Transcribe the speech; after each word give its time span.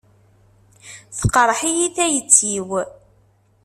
Teqreḥ-iyi 1.17 1.87
tayet-iw. 1.95 2.69